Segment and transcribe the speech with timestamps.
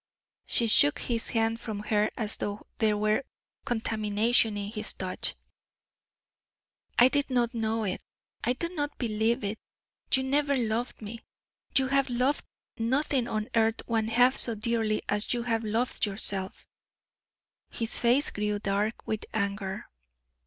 [0.47, 3.21] She shook his hand from her as though there were
[3.65, 5.35] contamination in his touch.
[6.97, 8.01] "I did not know it.
[8.43, 9.59] I do not believe it.
[10.11, 11.19] You never loved me
[11.77, 12.43] you have loved
[12.79, 16.67] nothing on earth one half so dearly as you have loved yourself!"
[17.69, 19.85] His face grew dark with anger.